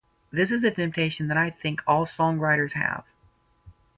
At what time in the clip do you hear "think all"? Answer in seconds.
1.51-2.07